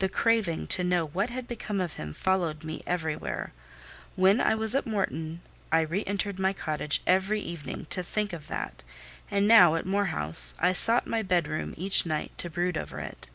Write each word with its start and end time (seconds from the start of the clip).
The 0.00 0.08
craving 0.08 0.66
to 0.74 0.82
know 0.82 1.06
what 1.06 1.30
had 1.30 1.46
become 1.46 1.80
of 1.80 1.92
him 1.92 2.12
followed 2.14 2.64
me 2.64 2.82
everywhere; 2.84 3.52
when 4.16 4.40
I 4.40 4.56
was 4.56 4.74
at 4.74 4.88
Morton, 4.88 5.40
I 5.70 5.82
re 5.82 6.02
entered 6.04 6.40
my 6.40 6.52
cottage 6.52 7.00
every 7.06 7.40
evening 7.40 7.86
to 7.90 8.02
think 8.02 8.32
of 8.32 8.48
that; 8.48 8.82
and 9.30 9.46
now 9.46 9.76
at 9.76 9.86
Moor 9.86 10.06
House, 10.06 10.56
I 10.58 10.72
sought 10.72 11.06
my 11.06 11.22
bedroom 11.22 11.74
each 11.76 12.04
night 12.04 12.36
to 12.38 12.50
brood 12.50 12.76
over 12.76 12.98
it. 12.98 13.30